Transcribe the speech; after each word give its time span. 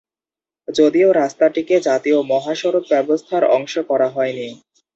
যদিও 0.67 1.09
রাস্তাটিকে 1.13 1.75
জাতীয় 1.81 2.19
মহাসড়ক 2.23 2.83
ব্যবস্থার 2.89 3.43
অংশ 3.55 3.73
করা 3.89 4.07
হয়নি। 4.09 4.47